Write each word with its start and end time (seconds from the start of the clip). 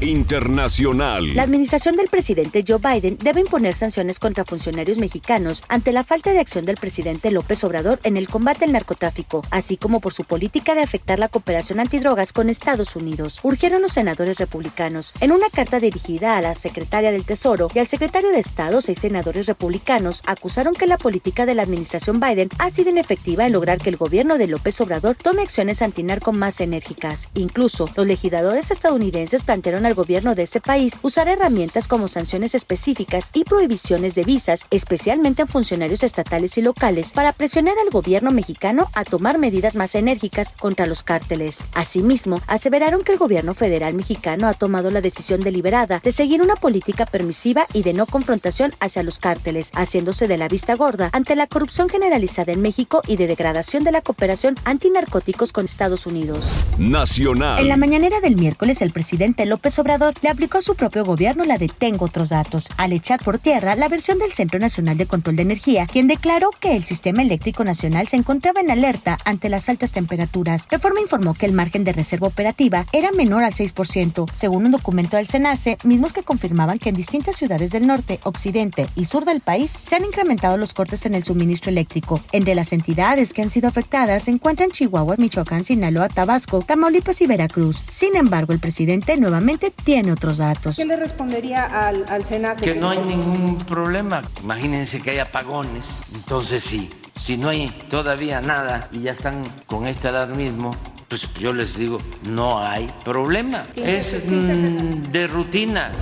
Internacional. 0.00 1.36
La 1.36 1.42
administración 1.42 1.94
del 1.94 2.08
presidente 2.08 2.64
Joe 2.66 2.78
Biden 2.78 3.18
debe 3.22 3.40
imponer 3.40 3.74
sanciones 3.74 4.18
contra 4.18 4.46
funcionarios 4.46 4.96
mexicanos 4.96 5.62
ante 5.68 5.92
la 5.92 6.04
falta 6.04 6.32
de 6.32 6.38
acción 6.38 6.64
del 6.64 6.78
presidente 6.78 7.30
López 7.30 7.62
Obrador 7.64 8.00
en 8.02 8.16
el 8.16 8.26
combate 8.28 8.64
al 8.64 8.72
narcotráfico, 8.72 9.44
así 9.50 9.76
como 9.76 10.00
por 10.00 10.14
su 10.14 10.24
política 10.24 10.74
de 10.74 10.80
afectar 10.80 11.18
la 11.18 11.28
cooperación 11.28 11.80
antidrogas 11.80 12.32
con 12.32 12.48
Estados 12.48 12.96
Unidos, 12.96 13.40
urgieron 13.42 13.82
los 13.82 13.92
senadores 13.92 14.38
republicanos. 14.38 15.12
En 15.20 15.32
una 15.32 15.50
carta 15.50 15.80
dirigida 15.80 16.38
a 16.38 16.40
la 16.40 16.54
secretaria 16.54 17.12
del 17.12 17.26
Tesoro 17.26 17.70
y 17.74 17.78
al 17.78 17.86
secretario 17.86 18.30
de 18.30 18.38
Estado, 18.38 18.80
seis 18.80 18.98
senadores 18.98 19.46
republicanos 19.46 20.22
acusaron 20.26 20.74
que 20.74 20.86
la 20.86 20.96
política 20.96 21.44
de 21.44 21.54
la 21.54 21.62
administración 21.62 22.20
Biden 22.20 22.48
ha 22.58 22.70
sido 22.70 22.88
inefectiva 22.88 23.44
en 23.44 23.52
lograr 23.52 23.78
que 23.78 23.90
el 23.90 23.98
gobierno 23.98 24.38
de 24.38 24.46
López 24.46 24.80
Obrador 24.80 25.16
tome 25.16 25.42
acciones 25.42 25.82
antinarco 25.82 26.32
más 26.32 26.60
enérgicas. 26.60 27.28
Incluso, 27.34 27.90
los 27.96 28.06
legisladores 28.06 28.70
estadounidenses 28.70 29.44
plantearon 29.44 29.89
al 29.90 29.96
gobierno 29.96 30.34
de 30.34 30.44
ese 30.44 30.60
país 30.60 30.94
usar 31.02 31.28
herramientas 31.28 31.88
como 31.88 32.06
sanciones 32.06 32.54
específicas 32.54 33.30
y 33.34 33.44
prohibiciones 33.44 34.14
de 34.14 34.22
visas, 34.22 34.64
especialmente 34.70 35.42
en 35.42 35.48
funcionarios 35.48 36.04
estatales 36.04 36.56
y 36.58 36.62
locales, 36.62 37.12
para 37.12 37.32
presionar 37.32 37.74
al 37.84 37.90
gobierno 37.90 38.30
mexicano 38.30 38.88
a 38.94 39.04
tomar 39.04 39.38
medidas 39.38 39.74
más 39.74 39.94
enérgicas 39.96 40.54
contra 40.58 40.86
los 40.86 41.02
cárteles. 41.02 41.64
Asimismo, 41.74 42.40
aseveraron 42.46 43.02
que 43.02 43.12
el 43.12 43.18
gobierno 43.18 43.52
federal 43.52 43.94
mexicano 43.94 44.46
ha 44.46 44.54
tomado 44.54 44.90
la 44.90 45.00
decisión 45.00 45.40
deliberada 45.40 46.00
de 46.02 46.12
seguir 46.12 46.40
una 46.40 46.54
política 46.54 47.04
permisiva 47.04 47.66
y 47.72 47.82
de 47.82 47.92
no 47.92 48.06
confrontación 48.06 48.72
hacia 48.78 49.02
los 49.02 49.18
cárteles, 49.18 49.70
haciéndose 49.74 50.28
de 50.28 50.38
la 50.38 50.48
vista 50.48 50.76
gorda 50.76 51.10
ante 51.12 51.34
la 51.34 51.48
corrupción 51.48 51.88
generalizada 51.88 52.52
en 52.52 52.62
México 52.62 53.02
y 53.08 53.16
de 53.16 53.26
degradación 53.26 53.82
de 53.82 53.92
la 53.92 54.02
cooperación 54.02 54.54
antinarcóticos 54.64 55.50
con 55.50 55.64
Estados 55.64 56.06
Unidos. 56.06 56.46
Nacional. 56.78 57.58
En 57.58 57.68
la 57.68 57.76
mañanera 57.76 58.20
del 58.20 58.36
miércoles, 58.36 58.82
el 58.82 58.92
presidente 58.92 59.46
López 59.46 59.79
Obrador 59.80 60.14
le 60.20 60.28
aplicó 60.28 60.58
a 60.58 60.62
su 60.62 60.74
propio 60.74 61.06
gobierno 61.06 61.44
la 61.44 61.56
de 61.56 61.68
Tengo 61.68 62.04
otros 62.04 62.28
datos, 62.28 62.68
al 62.76 62.92
echar 62.92 63.24
por 63.24 63.38
tierra 63.38 63.74
la 63.76 63.88
versión 63.88 64.18
del 64.18 64.30
Centro 64.30 64.60
Nacional 64.60 64.98
de 64.98 65.06
Control 65.06 65.36
de 65.36 65.42
Energía, 65.42 65.86
quien 65.86 66.06
declaró 66.06 66.50
que 66.50 66.76
el 66.76 66.84
sistema 66.84 67.22
eléctrico 67.22 67.64
nacional 67.64 68.06
se 68.06 68.16
encontraba 68.16 68.60
en 68.60 68.70
alerta 68.70 69.16
ante 69.24 69.48
las 69.48 69.70
altas 69.70 69.92
temperaturas. 69.92 70.66
Reforma 70.70 71.00
informó 71.00 71.32
que 71.32 71.46
el 71.46 71.54
margen 71.54 71.84
de 71.84 71.92
reserva 71.92 72.26
operativa 72.26 72.84
era 72.92 73.10
menor 73.12 73.42
al 73.42 73.54
6%, 73.54 74.30
según 74.34 74.66
un 74.66 74.72
documento 74.72 75.16
del 75.16 75.26
SENACE, 75.26 75.78
mismos 75.82 76.12
que 76.12 76.24
confirmaban 76.24 76.78
que 76.78 76.90
en 76.90 76.96
distintas 76.96 77.36
ciudades 77.36 77.70
del 77.70 77.86
norte, 77.86 78.20
occidente 78.24 78.86
y 78.96 79.06
sur 79.06 79.24
del 79.24 79.40
país 79.40 79.74
se 79.82 79.96
han 79.96 80.04
incrementado 80.04 80.58
los 80.58 80.74
cortes 80.74 81.06
en 81.06 81.14
el 81.14 81.24
suministro 81.24 81.70
eléctrico. 81.70 82.20
Entre 82.32 82.54
las 82.54 82.74
entidades 82.74 83.32
que 83.32 83.40
han 83.40 83.50
sido 83.50 83.68
afectadas 83.68 84.24
se 84.24 84.30
encuentran 84.30 84.70
Chihuahua, 84.70 85.16
Michoacán, 85.16 85.64
Sinaloa, 85.64 86.10
Tabasco, 86.10 86.60
Tamaulipas 86.60 87.22
y 87.22 87.26
Veracruz. 87.26 87.82
Sin 87.88 88.14
embargo, 88.14 88.52
el 88.52 88.60
presidente 88.60 89.16
nuevamente 89.16 89.69
tiene 89.84 90.12
otros 90.12 90.38
datos. 90.38 90.76
¿Qué 90.76 90.84
le 90.84 90.96
respondería 90.96 91.64
al, 91.88 92.04
al? 92.08 92.24
Que 92.60 92.74
no 92.74 92.90
hay 92.90 92.98
ningún 92.98 93.58
problema. 93.58 94.22
Imagínense 94.42 95.00
que 95.00 95.10
hay 95.10 95.18
apagones. 95.18 95.98
Entonces 96.14 96.62
sí, 96.62 96.90
si 97.18 97.36
no 97.36 97.48
hay 97.48 97.70
todavía 97.88 98.40
nada 98.40 98.88
y 98.92 99.00
ya 99.00 99.12
están 99.12 99.42
con 99.66 99.86
este 99.86 100.08
alarmismo, 100.08 100.76
pues 101.08 101.28
yo 101.34 101.52
les 101.52 101.76
digo, 101.76 101.98
no 102.28 102.60
hay 102.64 102.88
problema. 103.04 103.64
Es 103.74 104.22
mm, 104.24 105.10
de 105.10 105.26
rutina. 105.26 105.92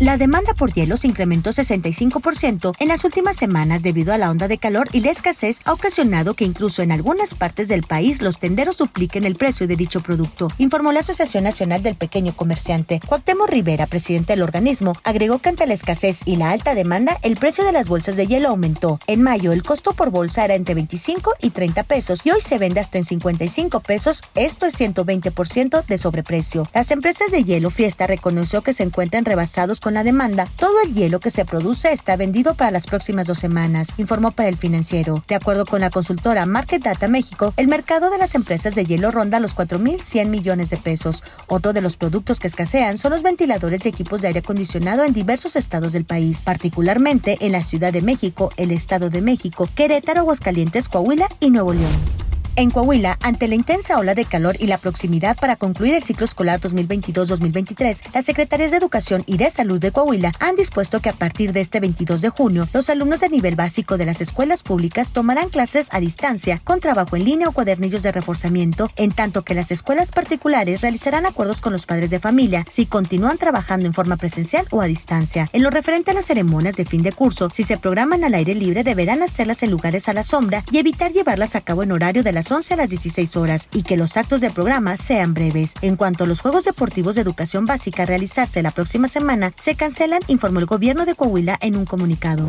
La 0.00 0.16
demanda 0.16 0.54
por 0.54 0.72
hielo 0.72 0.96
se 0.96 1.08
incrementó 1.08 1.50
65% 1.50 2.74
en 2.78 2.88
las 2.88 3.04
últimas 3.04 3.36
semanas 3.36 3.82
debido 3.82 4.14
a 4.14 4.16
la 4.16 4.30
onda 4.30 4.48
de 4.48 4.56
calor 4.56 4.88
y 4.94 5.00
la 5.00 5.10
escasez 5.10 5.60
ha 5.66 5.74
ocasionado 5.74 6.32
que 6.32 6.46
incluso 6.46 6.80
en 6.80 6.90
algunas 6.90 7.34
partes 7.34 7.68
del 7.68 7.82
país 7.82 8.22
los 8.22 8.38
tenderos 8.38 8.78
dupliquen 8.78 9.24
el 9.26 9.36
precio 9.36 9.66
de 9.68 9.76
dicho 9.76 10.00
producto, 10.00 10.48
informó 10.56 10.90
la 10.92 11.00
Asociación 11.00 11.44
Nacional 11.44 11.82
del 11.82 11.96
Pequeño 11.96 12.34
Comerciante. 12.34 13.00
Cuauhtémoc 13.06 13.50
Rivera, 13.50 13.86
presidente 13.86 14.32
del 14.32 14.42
organismo, 14.42 14.94
agregó 15.04 15.38
que 15.40 15.50
ante 15.50 15.66
la 15.66 15.74
escasez 15.74 16.22
y 16.24 16.36
la 16.36 16.50
alta 16.50 16.74
demanda, 16.74 17.18
el 17.20 17.36
precio 17.36 17.66
de 17.66 17.72
las 17.72 17.90
bolsas 17.90 18.16
de 18.16 18.26
hielo 18.26 18.48
aumentó. 18.48 19.00
En 19.06 19.20
mayo, 19.20 19.52
el 19.52 19.62
costo 19.62 19.92
por 19.92 20.08
bolsa 20.08 20.46
era 20.46 20.54
entre 20.54 20.76
25 20.76 21.34
y 21.42 21.50
30 21.50 21.82
pesos 21.82 22.22
y 22.24 22.30
hoy 22.30 22.40
se 22.40 22.56
vende 22.56 22.80
hasta 22.80 22.96
en 22.96 23.04
55 23.04 23.80
pesos, 23.80 24.22
esto 24.34 24.64
es 24.64 24.80
120% 24.80 25.84
de 25.84 25.98
sobreprecio. 25.98 26.66
Las 26.72 26.90
empresas 26.90 27.30
de 27.30 27.44
hielo 27.44 27.68
Fiesta 27.68 28.06
reconoció 28.06 28.62
que 28.62 28.72
se 28.72 28.84
encuentran 28.84 29.26
rebasados 29.26 29.78
con 29.78 29.89
la 29.94 30.04
demanda, 30.04 30.46
todo 30.56 30.80
el 30.84 30.94
hielo 30.94 31.20
que 31.20 31.30
se 31.30 31.44
produce 31.44 31.92
está 31.92 32.16
vendido 32.16 32.54
para 32.54 32.70
las 32.70 32.86
próximas 32.86 33.26
dos 33.26 33.38
semanas, 33.38 33.94
informó 33.96 34.30
para 34.30 34.48
el 34.48 34.56
financiero. 34.56 35.24
De 35.28 35.34
acuerdo 35.34 35.66
con 35.66 35.80
la 35.80 35.90
consultora 35.90 36.46
Market 36.46 36.82
Data 36.82 37.08
México, 37.08 37.54
el 37.56 37.68
mercado 37.68 38.10
de 38.10 38.18
las 38.18 38.34
empresas 38.34 38.74
de 38.74 38.84
hielo 38.84 39.10
ronda 39.10 39.40
los 39.40 39.56
4.100 39.56 40.26
millones 40.26 40.70
de 40.70 40.76
pesos. 40.76 41.22
Otro 41.48 41.72
de 41.72 41.80
los 41.80 41.96
productos 41.96 42.40
que 42.40 42.46
escasean 42.46 42.98
son 42.98 43.12
los 43.12 43.22
ventiladores 43.22 43.84
y 43.84 43.88
equipos 43.88 44.20
de 44.20 44.28
aire 44.28 44.40
acondicionado 44.40 45.04
en 45.04 45.12
diversos 45.12 45.56
estados 45.56 45.92
del 45.92 46.04
país, 46.04 46.40
particularmente 46.40 47.38
en 47.40 47.52
la 47.52 47.64
Ciudad 47.64 47.92
de 47.92 48.02
México, 48.02 48.50
el 48.56 48.70
Estado 48.70 49.10
de 49.10 49.20
México, 49.20 49.68
Querétaro, 49.74 50.20
Aguascalientes, 50.20 50.88
Coahuila 50.88 51.28
y 51.40 51.50
Nuevo 51.50 51.72
León. 51.72 52.19
En 52.60 52.70
Coahuila, 52.70 53.16
ante 53.22 53.48
la 53.48 53.54
intensa 53.54 53.98
ola 53.98 54.14
de 54.14 54.26
calor 54.26 54.54
y 54.60 54.66
la 54.66 54.76
proximidad 54.76 55.34
para 55.34 55.56
concluir 55.56 55.94
el 55.94 56.02
ciclo 56.02 56.26
escolar 56.26 56.60
2022-2023, 56.60 58.02
las 58.12 58.26
Secretarías 58.26 58.70
de 58.70 58.76
Educación 58.76 59.22
y 59.24 59.38
de 59.38 59.48
Salud 59.48 59.80
de 59.80 59.92
Coahuila 59.92 60.32
han 60.40 60.56
dispuesto 60.56 61.00
que 61.00 61.08
a 61.08 61.14
partir 61.14 61.54
de 61.54 61.60
este 61.60 61.80
22 61.80 62.20
de 62.20 62.28
junio, 62.28 62.68
los 62.74 62.90
alumnos 62.90 63.20
de 63.20 63.30
nivel 63.30 63.56
básico 63.56 63.96
de 63.96 64.04
las 64.04 64.20
escuelas 64.20 64.62
públicas 64.62 65.12
tomarán 65.12 65.48
clases 65.48 65.88
a 65.90 66.00
distancia 66.00 66.60
con 66.62 66.80
trabajo 66.80 67.16
en 67.16 67.24
línea 67.24 67.48
o 67.48 67.52
cuadernillos 67.52 68.02
de 68.02 68.12
reforzamiento, 68.12 68.90
en 68.96 69.12
tanto 69.12 69.40
que 69.40 69.54
las 69.54 69.70
escuelas 69.70 70.12
particulares 70.12 70.82
realizarán 70.82 71.24
acuerdos 71.24 71.62
con 71.62 71.72
los 71.72 71.86
padres 71.86 72.10
de 72.10 72.20
familia 72.20 72.66
si 72.68 72.84
continúan 72.84 73.38
trabajando 73.38 73.86
en 73.86 73.94
forma 73.94 74.18
presencial 74.18 74.66
o 74.70 74.82
a 74.82 74.84
distancia. 74.84 75.48
En 75.54 75.62
lo 75.62 75.70
referente 75.70 76.10
a 76.10 76.14
las 76.14 76.26
ceremonias 76.26 76.76
de 76.76 76.84
fin 76.84 77.00
de 77.00 77.12
curso, 77.12 77.48
si 77.54 77.62
se 77.62 77.78
programan 77.78 78.22
al 78.22 78.34
aire 78.34 78.54
libre, 78.54 78.84
deberán 78.84 79.22
hacerlas 79.22 79.62
en 79.62 79.70
lugares 79.70 80.10
a 80.10 80.12
la 80.12 80.24
sombra 80.24 80.62
y 80.70 80.76
evitar 80.76 81.10
llevarlas 81.10 81.56
a 81.56 81.62
cabo 81.62 81.84
en 81.84 81.92
horario 81.92 82.22
de 82.22 82.32
las 82.32 82.49
11 82.50 82.74
a 82.74 82.76
las 82.76 82.90
16 82.90 83.36
horas 83.36 83.68
y 83.72 83.82
que 83.82 83.96
los 83.96 84.16
actos 84.16 84.40
de 84.40 84.50
programa 84.50 84.96
sean 84.96 85.34
breves. 85.34 85.74
En 85.82 85.96
cuanto 85.96 86.24
a 86.24 86.26
los 86.26 86.40
Juegos 86.40 86.64
Deportivos 86.64 87.14
de 87.14 87.22
Educación 87.22 87.66
Básica 87.66 88.02
a 88.02 88.06
realizarse 88.06 88.62
la 88.62 88.70
próxima 88.70 89.08
semana, 89.08 89.52
se 89.56 89.74
cancelan, 89.74 90.22
informó 90.26 90.60
el 90.60 90.66
gobierno 90.66 91.06
de 91.06 91.14
Coahuila 91.14 91.58
en 91.60 91.76
un 91.76 91.84
comunicado. 91.84 92.48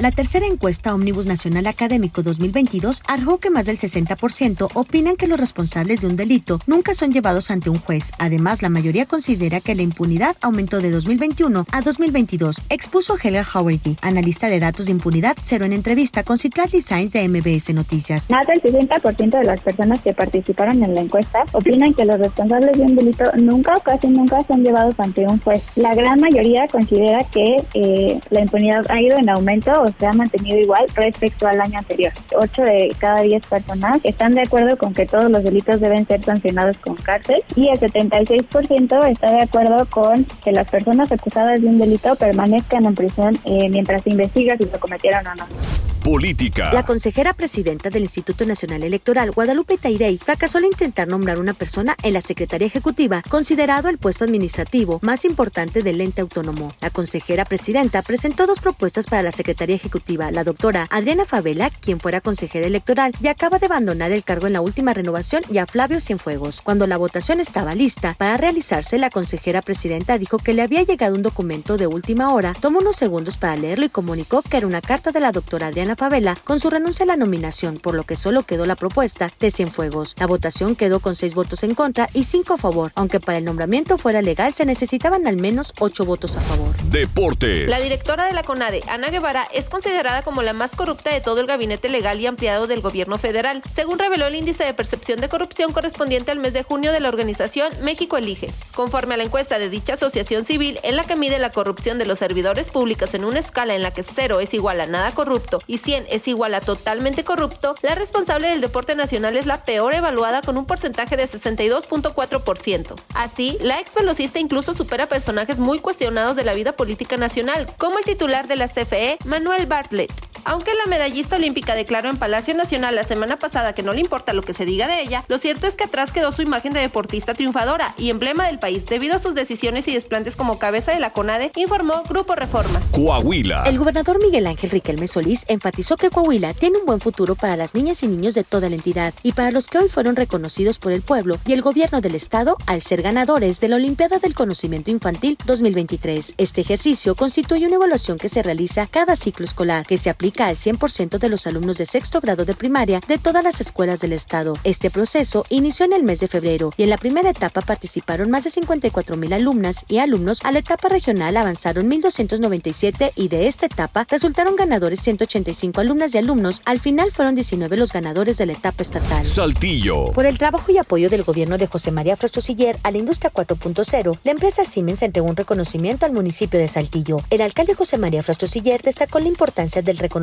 La 0.00 0.10
tercera 0.10 0.46
encuesta 0.46 0.94
Omnibus 0.94 1.26
Nacional 1.26 1.66
Académico 1.66 2.22
2022 2.22 3.02
arrojó 3.06 3.36
que 3.36 3.50
más 3.50 3.66
del 3.66 3.76
60% 3.76 4.70
opinan 4.72 5.16
que 5.16 5.26
los 5.26 5.38
responsables 5.38 6.00
de 6.00 6.06
un 6.06 6.16
delito 6.16 6.58
nunca 6.66 6.94
son 6.94 7.12
llevados 7.12 7.50
ante 7.50 7.68
un 7.68 7.78
juez. 7.78 8.10
Además, 8.18 8.62
la 8.62 8.70
mayoría 8.70 9.04
considera 9.04 9.60
que 9.60 9.74
la 9.74 9.82
impunidad 9.82 10.38
aumentó 10.40 10.80
de 10.80 10.90
2021 10.90 11.66
a 11.70 11.82
2022, 11.82 12.62
expuso 12.70 13.18
Heller 13.22 13.44
Howardy, 13.44 13.98
analista 14.00 14.46
de 14.46 14.58
datos 14.58 14.86
de 14.86 14.92
impunidad, 14.92 15.36
cero 15.42 15.66
en 15.66 15.74
entrevista 15.74 16.22
con 16.22 16.38
Citlali 16.38 16.80
Sainz 16.80 17.12
de 17.12 17.28
MBS 17.28 17.74
Noticias. 17.74 18.30
Más 18.30 18.46
del 18.46 18.62
60% 18.62 19.38
de 19.38 19.44
las 19.44 19.60
personas 19.60 20.00
que 20.00 20.14
participaron 20.14 20.82
en 20.82 20.94
la 20.94 21.02
encuesta 21.02 21.44
opinan 21.52 21.92
que 21.92 22.06
los 22.06 22.18
responsables 22.18 22.74
de 22.78 22.84
un 22.84 22.96
delito 22.96 23.30
nunca 23.36 23.74
o 23.74 23.80
casi 23.80 24.06
nunca 24.08 24.38
son 24.48 24.64
llevados 24.64 24.98
ante 24.98 25.26
un 25.26 25.38
juez. 25.40 25.62
La 25.76 25.94
gran 25.94 26.20
mayoría 26.20 26.66
considera 26.68 27.22
que 27.24 27.62
eh, 27.74 28.18
la 28.30 28.40
impunidad 28.40 28.86
ha 28.88 28.98
ido 28.98 29.18
en 29.18 29.28
aumento 29.28 29.70
o 29.72 29.89
se 29.98 30.06
ha 30.06 30.12
mantenido 30.12 30.58
igual 30.58 30.84
respecto 30.94 31.46
al 31.46 31.60
año 31.60 31.78
anterior. 31.78 32.12
8 32.36 32.62
de 32.62 32.96
cada 32.98 33.22
10 33.22 33.46
personas 33.46 34.00
están 34.04 34.34
de 34.34 34.42
acuerdo 34.42 34.76
con 34.76 34.92
que 34.92 35.06
todos 35.06 35.30
los 35.30 35.42
delitos 35.42 35.80
deben 35.80 36.06
ser 36.06 36.22
sancionados 36.22 36.76
con 36.78 36.94
cárcel 36.96 37.42
y 37.56 37.68
el 37.68 37.78
76% 37.78 39.06
está 39.10 39.30
de 39.30 39.42
acuerdo 39.42 39.86
con 39.86 40.24
que 40.44 40.52
las 40.52 40.70
personas 40.70 41.10
acusadas 41.12 41.60
de 41.60 41.66
un 41.66 41.78
delito 41.78 42.14
permanezcan 42.16 42.84
en 42.84 42.94
prisión 42.94 43.38
eh, 43.44 43.68
mientras 43.68 44.02
se 44.02 44.10
investiga 44.10 44.56
si 44.56 44.64
lo 44.64 44.78
cometieron 44.78 45.26
o 45.26 45.34
no. 45.34 45.89
Política. 46.02 46.72
La 46.72 46.86
consejera 46.86 47.34
presidenta 47.34 47.90
del 47.90 48.02
Instituto 48.02 48.46
Nacional 48.46 48.82
Electoral, 48.82 49.32
Guadalupe 49.32 49.76
Tairey, 49.76 50.16
fracasó 50.16 50.56
al 50.56 50.64
intentar 50.64 51.06
nombrar 51.08 51.38
una 51.38 51.52
persona 51.52 51.94
en 52.02 52.14
la 52.14 52.22
Secretaría 52.22 52.66
Ejecutiva, 52.66 53.22
considerado 53.28 53.88
el 53.88 53.98
puesto 53.98 54.24
administrativo 54.24 54.98
más 55.02 55.26
importante 55.26 55.82
del 55.82 56.00
ente 56.00 56.22
autónomo. 56.22 56.72
La 56.80 56.90
consejera 56.90 57.44
presidenta 57.44 58.00
presentó 58.00 58.46
dos 58.46 58.60
propuestas 58.60 59.06
para 59.06 59.22
la 59.22 59.30
Secretaría 59.30 59.76
Ejecutiva, 59.76 60.30
la 60.30 60.42
doctora 60.42 60.88
Adriana 60.90 61.26
Favela, 61.26 61.68
quien 61.68 62.00
fuera 62.00 62.22
consejera 62.22 62.66
electoral 62.66 63.12
y 63.20 63.28
acaba 63.28 63.58
de 63.58 63.66
abandonar 63.66 64.10
el 64.10 64.24
cargo 64.24 64.46
en 64.46 64.54
la 64.54 64.62
última 64.62 64.94
renovación, 64.94 65.42
y 65.50 65.58
a 65.58 65.66
Flavio 65.66 66.00
Cienfuegos. 66.00 66.62
Cuando 66.62 66.86
la 66.86 66.96
votación 66.96 67.40
estaba 67.40 67.74
lista 67.74 68.14
para 68.14 68.38
realizarse, 68.38 68.96
la 68.96 69.10
consejera 69.10 69.60
presidenta 69.60 70.16
dijo 70.16 70.38
que 70.38 70.54
le 70.54 70.62
había 70.62 70.82
llegado 70.82 71.14
un 71.14 71.22
documento 71.22 71.76
de 71.76 71.86
última 71.86 72.32
hora, 72.32 72.54
tomó 72.54 72.78
unos 72.78 72.96
segundos 72.96 73.36
para 73.36 73.56
leerlo 73.56 73.84
y 73.84 73.90
comunicó 73.90 74.40
que 74.42 74.56
era 74.56 74.66
una 74.66 74.80
carta 74.80 75.12
de 75.12 75.20
la 75.20 75.32
doctora 75.32 75.66
Adriana 75.66 75.89
Diana 75.90 75.96
Favela 75.96 76.36
con 76.44 76.60
su 76.60 76.70
renuncia 76.70 77.02
a 77.02 77.06
la 77.08 77.16
nominación, 77.16 77.76
por 77.76 77.96
lo 77.96 78.04
que 78.04 78.14
solo 78.14 78.44
quedó 78.44 78.64
la 78.64 78.76
propuesta 78.76 79.28
de 79.40 79.50
Cienfuegos. 79.50 80.14
La 80.20 80.28
votación 80.28 80.76
quedó 80.76 81.00
con 81.00 81.16
seis 81.16 81.34
votos 81.34 81.64
en 81.64 81.74
contra 81.74 82.08
y 82.14 82.22
cinco 82.22 82.54
a 82.54 82.58
favor, 82.58 82.92
aunque 82.94 83.18
para 83.18 83.38
el 83.38 83.44
nombramiento 83.44 83.98
fuera 83.98 84.22
legal 84.22 84.54
se 84.54 84.64
necesitaban 84.64 85.26
al 85.26 85.36
menos 85.36 85.72
ocho 85.80 86.04
votos 86.04 86.36
a 86.36 86.40
favor. 86.42 86.79
Deportes. 86.90 87.68
La 87.68 87.78
directora 87.78 88.24
de 88.24 88.32
la 88.32 88.42
CONADE, 88.42 88.82
Ana 88.88 89.10
Guevara, 89.10 89.46
es 89.52 89.70
considerada 89.70 90.22
como 90.22 90.42
la 90.42 90.52
más 90.52 90.74
corrupta 90.74 91.10
de 91.10 91.20
todo 91.20 91.40
el 91.40 91.46
gabinete 91.46 91.88
legal 91.88 92.18
y 92.18 92.26
ampliado 92.26 92.66
del 92.66 92.80
gobierno 92.80 93.16
federal, 93.16 93.62
según 93.72 94.00
reveló 94.00 94.26
el 94.26 94.34
índice 94.34 94.64
de 94.64 94.74
percepción 94.74 95.20
de 95.20 95.28
corrupción 95.28 95.72
correspondiente 95.72 96.32
al 96.32 96.40
mes 96.40 96.52
de 96.52 96.64
junio 96.64 96.90
de 96.90 96.98
la 96.98 97.08
organización 97.08 97.72
México 97.80 98.16
Elige. 98.16 98.50
Conforme 98.74 99.14
a 99.14 99.18
la 99.18 99.22
encuesta 99.22 99.60
de 99.60 99.70
dicha 99.70 99.92
asociación 99.92 100.44
civil, 100.44 100.80
en 100.82 100.96
la 100.96 101.04
que 101.04 101.14
mide 101.14 101.38
la 101.38 101.50
corrupción 101.50 101.96
de 101.96 102.06
los 102.06 102.18
servidores 102.18 102.70
públicos 102.70 103.14
en 103.14 103.24
una 103.24 103.38
escala 103.38 103.76
en 103.76 103.82
la 103.82 103.92
que 103.92 104.02
0 104.02 104.40
es 104.40 104.52
igual 104.52 104.80
a 104.80 104.86
nada 104.86 105.12
corrupto 105.12 105.62
y 105.68 105.78
100 105.78 106.06
es 106.10 106.26
igual 106.26 106.54
a 106.54 106.60
totalmente 106.60 107.22
corrupto, 107.22 107.76
la 107.82 107.94
responsable 107.94 108.48
del 108.48 108.60
deporte 108.60 108.96
nacional 108.96 109.36
es 109.36 109.46
la 109.46 109.62
peor 109.62 109.94
evaluada 109.94 110.42
con 110.42 110.58
un 110.58 110.66
porcentaje 110.66 111.16
de 111.16 111.28
62.4%. 111.28 112.96
Así, 113.14 113.58
la 113.60 113.78
ex 113.78 113.94
velocista 113.94 114.40
incluso 114.40 114.74
supera 114.74 115.06
personajes 115.06 115.58
muy 115.58 115.78
cuestionados 115.78 116.34
de 116.34 116.42
la 116.42 116.52
vida 116.52 116.74
política 116.80 117.18
nacional, 117.18 117.66
como 117.76 117.98
el 117.98 118.06
titular 118.06 118.48
de 118.48 118.56
la 118.56 118.66
CFE, 118.66 119.18
Manuel 119.26 119.66
Bartlett. 119.66 120.29
Aunque 120.44 120.72
la 120.74 120.86
medallista 120.88 121.36
olímpica 121.36 121.74
declaró 121.74 122.10
en 122.10 122.16
Palacio 122.16 122.54
Nacional 122.54 122.94
la 122.94 123.04
semana 123.04 123.38
pasada 123.38 123.74
que 123.74 123.82
no 123.82 123.92
le 123.92 124.00
importa 124.00 124.32
lo 124.32 124.42
que 124.42 124.54
se 124.54 124.64
diga 124.64 124.86
de 124.86 125.02
ella, 125.02 125.24
lo 125.28 125.38
cierto 125.38 125.66
es 125.66 125.74
que 125.74 125.84
atrás 125.84 126.12
quedó 126.12 126.32
su 126.32 126.42
imagen 126.42 126.72
de 126.72 126.80
deportista 126.80 127.34
triunfadora 127.34 127.94
y 127.98 128.10
emblema 128.10 128.46
del 128.46 128.58
país 128.58 128.86
debido 128.86 129.16
a 129.16 129.18
sus 129.18 129.34
decisiones 129.34 129.86
y 129.88 129.94
desplantes 129.94 130.36
como 130.36 130.58
cabeza 130.58 130.92
de 130.92 131.00
la 131.00 131.12
CONADE, 131.12 131.52
informó 131.56 132.02
Grupo 132.08 132.34
Reforma. 132.34 132.80
Coahuila. 132.92 133.64
El 133.66 133.78
gobernador 133.78 134.22
Miguel 134.22 134.46
Ángel 134.46 134.70
Riquelme 134.70 135.08
Solís 135.08 135.44
enfatizó 135.48 135.96
que 135.96 136.10
Coahuila 136.10 136.54
tiene 136.54 136.78
un 136.78 136.86
buen 136.86 137.00
futuro 137.00 137.34
para 137.34 137.56
las 137.56 137.74
niñas 137.74 138.02
y 138.02 138.08
niños 138.08 138.34
de 138.34 138.44
toda 138.44 138.68
la 138.68 138.76
entidad 138.76 139.14
y 139.22 139.32
para 139.32 139.50
los 139.50 139.68
que 139.68 139.78
hoy 139.78 139.88
fueron 139.88 140.16
reconocidos 140.16 140.78
por 140.78 140.92
el 140.92 141.02
pueblo 141.02 141.38
y 141.46 141.52
el 141.52 141.62
gobierno 141.62 142.00
del 142.00 142.14
estado 142.14 142.56
al 142.66 142.82
ser 142.82 143.02
ganadores 143.02 143.60
de 143.60 143.68
la 143.68 143.76
Olimpiada 143.76 144.18
del 144.18 144.34
Conocimiento 144.34 144.90
Infantil 144.90 145.36
2023. 145.44 146.34
Este 146.38 146.60
ejercicio 146.60 147.14
constituye 147.14 147.66
una 147.66 147.76
evaluación 147.76 148.18
que 148.18 148.28
se 148.28 148.42
realiza 148.42 148.86
cada 148.86 149.16
ciclo 149.16 149.44
escolar, 149.44 149.86
que 149.86 149.98
se 149.98 150.10
aplica 150.10 150.29
al 150.38 150.56
100% 150.56 151.18
de 151.18 151.28
los 151.28 151.46
alumnos 151.46 151.76
de 151.76 151.86
sexto 151.86 152.20
grado 152.20 152.44
de 152.44 152.54
primaria 152.54 153.00
de 153.08 153.18
todas 153.18 153.42
las 153.42 153.60
escuelas 153.60 154.00
del 154.00 154.12
estado. 154.12 154.56
Este 154.64 154.90
proceso 154.90 155.44
inició 155.48 155.86
en 155.86 155.92
el 155.92 156.04
mes 156.04 156.20
de 156.20 156.28
febrero 156.28 156.72
y 156.76 156.84
en 156.84 156.90
la 156.90 156.96
primera 156.96 157.30
etapa 157.30 157.60
participaron 157.60 158.30
más 158.30 158.44
de 158.44 158.50
54 158.50 159.16
mil 159.16 159.32
alumnas 159.32 159.84
y 159.88 159.98
alumnos. 159.98 160.40
A 160.44 160.52
la 160.52 160.60
etapa 160.60 160.88
regional 160.88 161.36
avanzaron 161.36 161.90
1.297 161.90 163.12
y 163.16 163.28
de 163.28 163.48
esta 163.48 163.66
etapa 163.66 164.06
resultaron 164.08 164.56
ganadores 164.56 165.00
185 165.00 165.80
alumnas 165.80 166.14
y 166.14 166.18
alumnos. 166.18 166.62
Al 166.64 166.80
final 166.80 167.10
fueron 167.10 167.34
19 167.34 167.76
los 167.76 167.92
ganadores 167.92 168.38
de 168.38 168.46
la 168.46 168.52
etapa 168.52 168.82
estatal. 168.82 169.24
Saltillo. 169.24 170.12
Por 170.12 170.26
el 170.26 170.38
trabajo 170.38 170.70
y 170.70 170.78
apoyo 170.78 171.10
del 171.10 171.24
gobierno 171.24 171.58
de 171.58 171.66
José 171.66 171.90
María 171.90 172.16
Frostosiller 172.16 172.78
a 172.84 172.90
la 172.90 172.98
industria 172.98 173.32
4.0, 173.32 174.18
la 174.22 174.30
empresa 174.30 174.64
Siemens 174.64 175.02
entregó 175.02 175.28
un 175.28 175.36
reconocimiento 175.36 176.06
al 176.06 176.12
municipio 176.12 176.60
de 176.60 176.68
Saltillo. 176.68 177.18
El 177.30 177.42
alcalde 177.42 177.74
José 177.74 177.98
María 177.98 178.22
Frostosiller 178.22 178.80
destacó 178.82 179.18
la 179.18 179.28
importancia 179.28 179.82
del 179.82 179.98
reconocimiento 179.98 180.19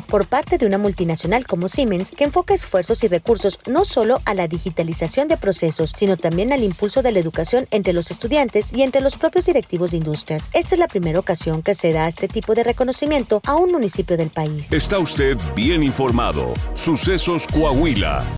por 0.00 0.26
parte 0.26 0.58
de 0.58 0.66
una 0.66 0.78
multinacional 0.78 1.46
como 1.46 1.68
Siemens 1.68 2.10
que 2.10 2.24
enfoca 2.24 2.54
esfuerzos 2.54 3.02
y 3.04 3.08
recursos 3.08 3.58
no 3.66 3.84
solo 3.84 4.20
a 4.24 4.34
la 4.34 4.48
digitalización 4.48 5.28
de 5.28 5.36
procesos, 5.36 5.92
sino 5.96 6.16
también 6.16 6.52
al 6.52 6.62
impulso 6.62 7.02
de 7.02 7.12
la 7.12 7.18
educación 7.18 7.66
entre 7.70 7.92
los 7.92 8.10
estudiantes 8.10 8.72
y 8.72 8.82
entre 8.82 9.00
los 9.00 9.16
propios 9.16 9.46
directivos 9.46 9.90
de 9.90 9.98
industrias. 9.98 10.50
Esta 10.52 10.74
es 10.74 10.78
la 10.78 10.88
primera 10.88 11.18
ocasión 11.18 11.62
que 11.62 11.74
se 11.74 11.92
da 11.92 12.08
este 12.08 12.28
tipo 12.28 12.54
de 12.54 12.64
reconocimiento 12.64 13.40
a 13.46 13.54
un 13.54 13.72
municipio 13.72 14.16
del 14.16 14.30
país. 14.30 14.72
Está 14.72 14.98
usted 14.98 15.36
bien 15.54 15.82
informado. 15.82 16.52
Sucesos 16.74 17.46
Coahuila. 17.46 18.24